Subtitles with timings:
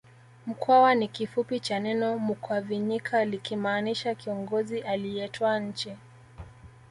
[0.47, 5.97] Mkwawa ni kifupi cha neno Mukwavinyika likimaanisha kiongozi aliyetwaa nchi